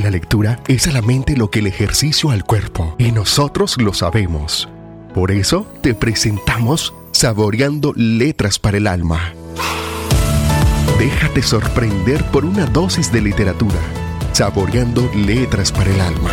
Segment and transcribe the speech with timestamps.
[0.00, 3.92] la lectura es a la mente lo que el ejercicio al cuerpo, y nosotros lo
[3.94, 4.68] sabemos.
[5.14, 9.32] Por eso te presentamos Saboreando Letras para el Alma.
[10.98, 13.78] Déjate sorprender por una dosis de literatura.
[14.32, 16.30] Saboreando Letras para el Alma.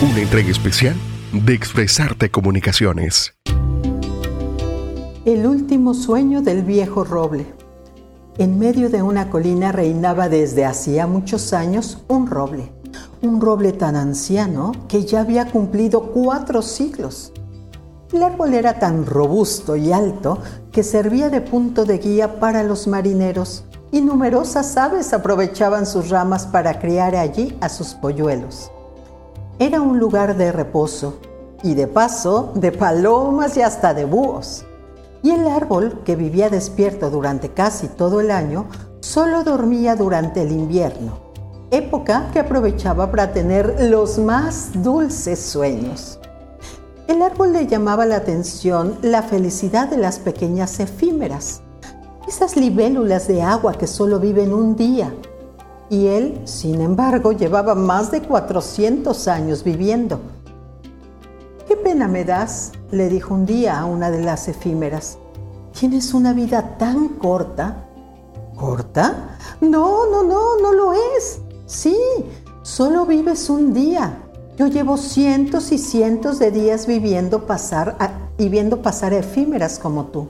[0.00, 0.96] Una entrega especial
[1.32, 3.34] de Expresarte Comunicaciones.
[5.24, 7.46] El último sueño del viejo roble.
[8.38, 12.72] En medio de una colina reinaba desde hacía muchos años un roble,
[13.20, 17.34] un roble tan anciano que ya había cumplido cuatro siglos.
[18.10, 20.38] El árbol era tan robusto y alto
[20.70, 26.46] que servía de punto de guía para los marineros y numerosas aves aprovechaban sus ramas
[26.46, 28.70] para criar allí a sus polluelos.
[29.58, 31.18] Era un lugar de reposo
[31.62, 34.64] y de paso de palomas y hasta de búhos.
[35.22, 38.66] Y el árbol, que vivía despierto durante casi todo el año,
[39.00, 41.20] solo dormía durante el invierno,
[41.70, 46.18] época que aprovechaba para tener los más dulces sueños.
[47.06, 51.62] El árbol le llamaba la atención la felicidad de las pequeñas efímeras,
[52.26, 55.14] esas libélulas de agua que solo viven un día.
[55.88, 60.20] Y él, sin embargo, llevaba más de 400 años viviendo
[61.72, 62.72] ¿Qué pena me das?
[62.90, 65.18] le dijo un día a una de las efímeras.
[65.78, 67.84] ¿Tienes una vida tan corta?
[68.56, 69.38] ¿Corta?
[69.60, 71.40] No, no, no, no lo es.
[71.66, 71.96] Sí,
[72.62, 74.18] solo vives un día.
[74.56, 77.96] Yo llevo cientos y cientos de días viviendo pasar
[78.38, 80.28] y viendo pasar efímeras como tú.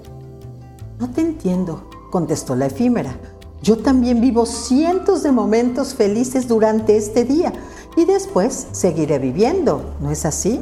[0.99, 3.17] No te entiendo, contestó la efímera.
[3.63, 7.53] Yo también vivo cientos de momentos felices durante este día
[7.97, 10.61] y después seguiré viviendo, ¿no es así?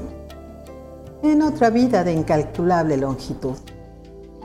[1.23, 3.55] en otra vida de incalculable longitud.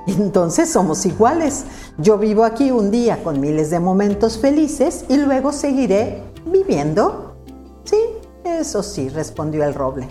[0.08, 1.66] Entonces somos iguales.
[1.98, 7.36] Yo vivo aquí un día con miles de momentos felices y luego seguiré viviendo.
[7.84, 7.98] Sí,
[8.44, 10.08] eso sí, respondió el roble.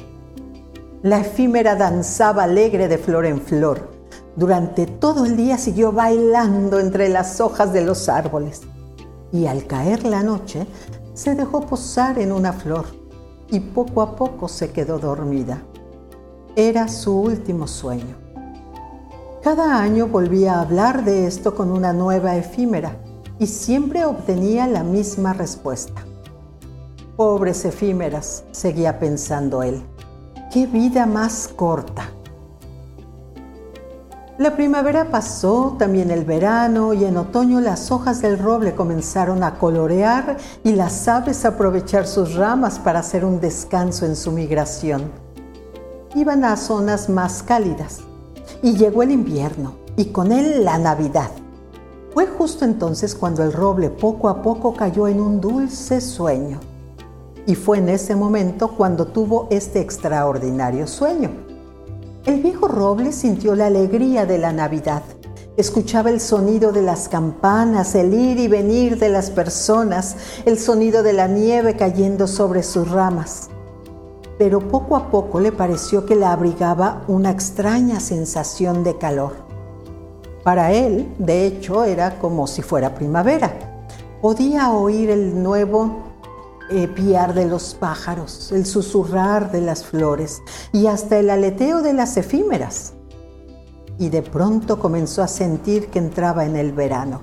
[1.03, 3.91] La efímera danzaba alegre de flor en flor.
[4.37, 8.63] Durante todo el día siguió bailando entre las hojas de los árboles.
[9.33, 10.67] Y al caer la noche,
[11.13, 12.87] se dejó posar en una flor
[13.51, 15.63] y poco a poco se quedó dormida.
[16.57, 18.24] Era su último sueño.
[19.45, 22.97] Cada año volvía a hablar de esto con una nueva efímera
[23.39, 26.03] y siempre obtenía la misma respuesta.
[27.15, 29.85] Pobres efímeras, seguía pensando él.
[30.51, 32.09] ¡Qué vida más corta!
[34.39, 39.59] La primavera pasó, también el verano, y en otoño las hojas del roble comenzaron a
[39.59, 45.23] colorear y las aves a aprovechar sus ramas para hacer un descanso en su migración
[46.15, 48.01] iban a zonas más cálidas.
[48.65, 51.31] Y llegó el invierno y con él la Navidad.
[52.15, 56.61] Fue justo entonces cuando el roble poco a poco cayó en un dulce sueño.
[57.47, 61.31] Y fue en ese momento cuando tuvo este extraordinario sueño.
[62.25, 65.03] El viejo roble sintió la alegría de la Navidad.
[65.59, 71.03] Escuchaba el sonido de las campanas, el ir y venir de las personas, el sonido
[71.03, 73.51] de la nieve cayendo sobre sus ramas
[74.39, 79.33] pero poco a poco le pareció que la abrigaba una extraña sensación de calor.
[80.43, 83.87] Para él, de hecho, era como si fuera primavera.
[84.21, 86.03] Podía oír el nuevo
[86.71, 91.93] eh, piar de los pájaros, el susurrar de las flores y hasta el aleteo de
[91.93, 92.95] las efímeras.
[93.99, 97.23] Y de pronto comenzó a sentir que entraba en el verano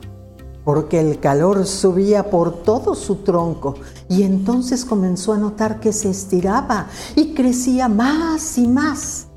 [0.64, 3.76] porque el calor subía por todo su tronco
[4.10, 9.28] y entonces comenzó a notar que se estiraba y crecía más y más.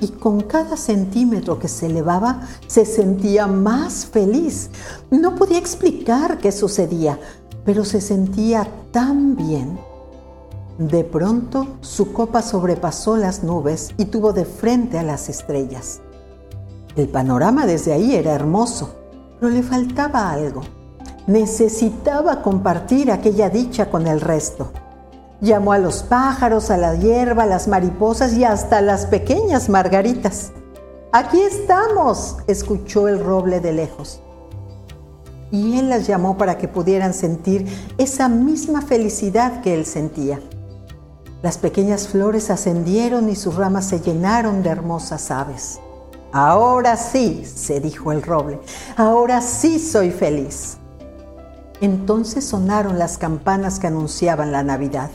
[0.00, 4.70] Y con cada centímetro que se elevaba se sentía más feliz.
[5.10, 7.18] No podía explicar qué sucedía,
[7.64, 9.78] pero se sentía tan bien.
[10.78, 16.00] De pronto su copa sobrepasó las nubes y tuvo de frente a las estrellas.
[16.94, 18.97] El panorama desde ahí era hermoso
[19.38, 20.62] pero le faltaba algo.
[21.26, 24.72] Necesitaba compartir aquella dicha con el resto.
[25.40, 29.68] Llamó a los pájaros, a la hierba, a las mariposas y hasta a las pequeñas
[29.68, 30.52] margaritas.
[31.12, 34.20] Aquí estamos, escuchó el roble de lejos.
[35.50, 37.66] Y él las llamó para que pudieran sentir
[37.98, 40.40] esa misma felicidad que él sentía.
[41.42, 45.80] Las pequeñas flores ascendieron y sus ramas se llenaron de hermosas aves.
[46.32, 48.60] Ahora sí, se dijo el roble,
[48.96, 50.76] ahora sí soy feliz.
[51.80, 55.10] Entonces sonaron las campanas que anunciaban la Navidad.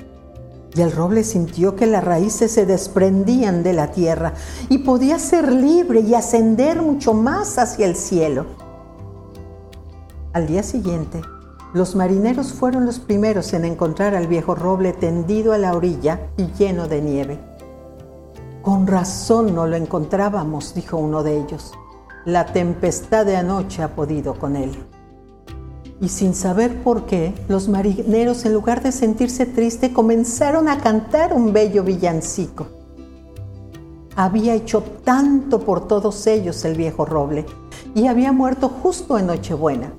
[0.76, 4.34] Y el roble sintió que las raíces se desprendían de la tierra
[4.70, 8.48] y podía ser libre y ascender mucho más hacia el cielo.
[10.34, 11.22] Al día siguiente,
[11.74, 16.46] Los marineros fueron los primeros en encontrar al viejo roble tendido a la orilla y
[16.54, 17.40] lleno de nieve.
[18.64, 21.74] Con razón no lo encontrábamos, dijo uno de ellos.
[22.24, 24.72] La tempestad de anoche ha podido con él.
[26.00, 31.34] Y sin saber por qué, los marineros, en lugar de sentirse triste, comenzaron a cantar
[31.34, 32.68] un bello villancico.
[34.16, 37.46] Había hecho tanto por todos ellos el viejo roble
[37.94, 39.92] y había muerto justo en Nochebuena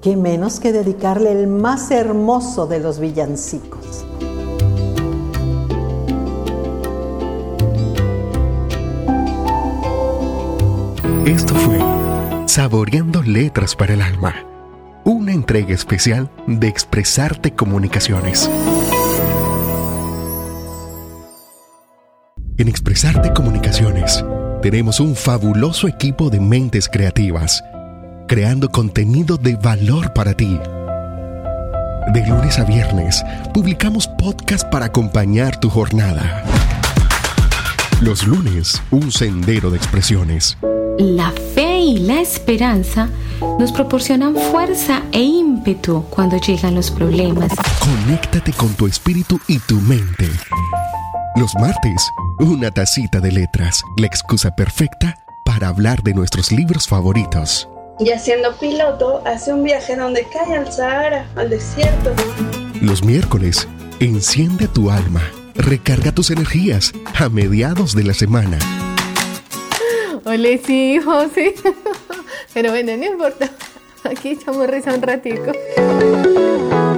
[0.00, 4.04] qué menos que dedicarle el más hermoso de los villancicos.
[11.26, 11.80] Esto fue
[12.46, 14.46] Saboreando Letras para el Alma,
[15.02, 18.48] una entrega especial de Expresarte Comunicaciones.
[22.56, 24.24] En Expresarte Comunicaciones
[24.62, 27.64] tenemos un fabuloso equipo de mentes creativas
[28.28, 30.60] creando contenido de valor para ti.
[32.14, 36.44] De lunes a viernes, publicamos podcast para acompañar tu jornada.
[38.00, 40.56] Los lunes, un sendero de expresiones.
[40.98, 43.08] La fe y la esperanza
[43.58, 47.52] nos proporcionan fuerza e ímpetu cuando llegan los problemas.
[47.80, 50.30] Conéctate con tu espíritu y tu mente.
[51.36, 52.02] Los martes,
[52.38, 58.54] una tacita de letras, la excusa perfecta para hablar de nuestros libros favoritos y haciendo
[58.58, 62.14] piloto hace un viaje donde cae al Sahara, al desierto.
[62.80, 63.68] Los miércoles,
[64.00, 65.22] enciende tu alma,
[65.54, 68.58] recarga tus energías a mediados de la semana.
[70.26, 71.54] Hola, sí, José.
[72.52, 73.50] Pero bueno, no importa.
[74.04, 75.52] Aquí echamos risa un ratico.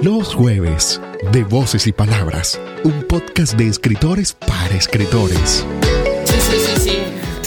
[0.02, 1.00] Los jueves,
[1.32, 5.64] de Voces y Palabras, un podcast de escritores para escritores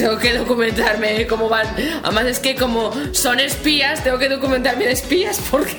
[0.02, 1.68] tengo que documentarme cómo van.
[2.02, 5.78] Además es que como son espías, tengo que documentarme de espías porque...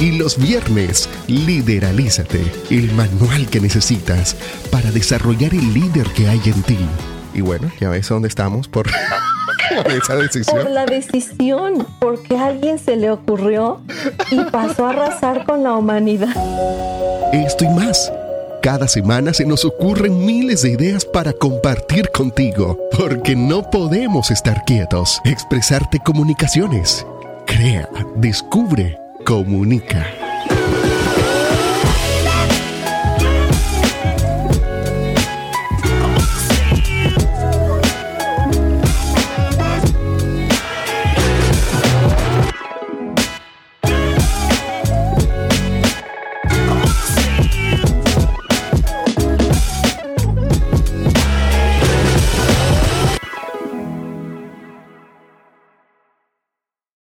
[0.00, 2.40] Y los viernes, Lideralízate,
[2.70, 4.36] el manual que necesitas
[4.70, 6.78] para desarrollar el líder que hay en ti.
[7.34, 8.86] Y bueno, ya ves dónde estamos por,
[9.86, 10.62] esa decisión.
[10.62, 13.80] Por la decisión, porque a alguien se le ocurrió
[14.30, 16.34] y pasó a arrasar con la humanidad.
[17.32, 18.12] Esto y más
[18.64, 24.64] cada semana se nos ocurren miles de ideas para compartir contigo, porque no podemos estar
[24.64, 25.20] quietos.
[25.26, 27.06] Expresarte comunicaciones.
[27.46, 30.06] Crea, descubre, comunica.